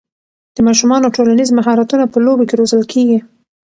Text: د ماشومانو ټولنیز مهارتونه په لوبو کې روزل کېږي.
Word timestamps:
د 0.55 0.57
ماشومانو 0.67 1.13
ټولنیز 1.15 1.49
مهارتونه 1.59 2.05
په 2.09 2.17
لوبو 2.25 2.47
کې 2.49 2.55
روزل 2.59 2.83
کېږي. 2.93 3.19